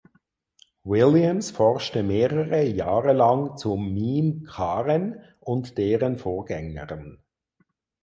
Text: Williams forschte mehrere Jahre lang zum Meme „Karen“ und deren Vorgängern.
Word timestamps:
Williams 0.83 1.51
forschte 1.51 2.01
mehrere 2.01 2.63
Jahre 2.63 3.13
lang 3.13 3.55
zum 3.55 3.93
Meme 3.93 4.41
„Karen“ 4.47 5.21
und 5.39 5.77
deren 5.77 6.17
Vorgängern. 6.17 7.19